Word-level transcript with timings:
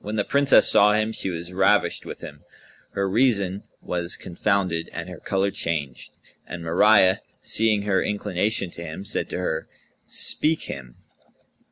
When 0.00 0.16
the 0.16 0.24
Princess 0.24 0.68
saw 0.68 0.94
him, 0.94 1.12
she 1.12 1.30
was 1.30 1.52
ravished 1.52 2.04
with 2.04 2.20
him, 2.20 2.42
her 2.94 3.08
reason 3.08 3.62
was 3.80 4.16
confounded 4.16 4.90
and 4.92 5.08
her 5.08 5.20
colour 5.20 5.52
changed; 5.52 6.10
and 6.48 6.64
Mariyah, 6.64 7.20
seeing 7.42 7.82
her 7.82 8.02
inclination 8.02 8.72
to 8.72 8.82
him, 8.82 9.04
said 9.04 9.30
to 9.30 9.38
her, 9.38 9.68
"Speak 10.04 10.62
him." 10.62 10.96